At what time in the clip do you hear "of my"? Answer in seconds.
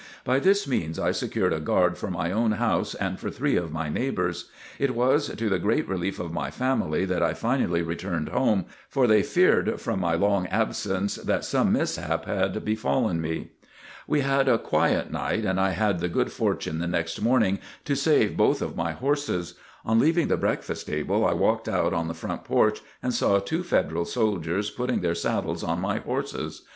3.55-3.87, 6.19-6.49, 18.63-18.93